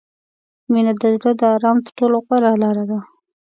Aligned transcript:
•مینه 0.71 0.93
د 1.01 1.03
زړه 1.17 1.31
د 1.39 1.41
آرام 1.55 1.77
تر 1.85 1.91
ټولو 1.97 2.15
غوره 2.25 2.51
لاره 2.61 2.83
ده. 2.89 2.99